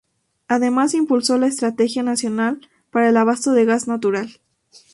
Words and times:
Además 0.47 0.95
impulsó 0.95 1.37
la 1.37 1.45
Estrategia 1.45 2.01
Nacional 2.01 2.59
para 2.89 3.09
el 3.09 3.17
Abasto 3.17 3.51
de 3.51 3.65
Gas 3.65 3.87
Natural. 3.87 4.31